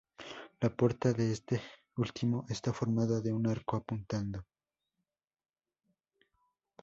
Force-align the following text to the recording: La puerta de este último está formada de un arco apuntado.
La 0.61 0.75
puerta 0.75 1.13
de 1.13 1.31
este 1.31 1.61
último 1.95 2.43
está 2.49 2.73
formada 2.73 3.21
de 3.21 3.31
un 3.31 3.45
arco 3.45 3.75
apuntado. 3.77 4.47